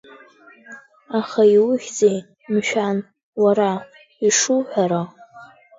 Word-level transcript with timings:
Аха 1.19 1.41
иухьзеи, 1.55 2.19
мшәан, 2.53 2.97
уара, 3.43 3.71
ишуҳәара? 4.27 5.01